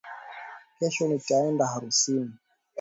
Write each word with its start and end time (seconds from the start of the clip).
Kesho 0.77 1.03
nitaenda 1.07 1.65
harusini 1.73 2.33